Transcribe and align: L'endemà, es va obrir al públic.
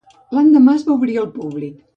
L'endemà, 0.37 0.75
es 0.79 0.87
va 0.87 0.95
obrir 0.97 1.21
al 1.25 1.31
públic. 1.39 1.81